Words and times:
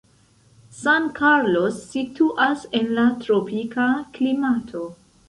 San 0.77 1.09
Carlos 1.17 1.77
situas 1.91 2.63
en 2.79 2.89
la 3.01 3.05
tropika 3.27 3.87
klimato. 4.17 4.83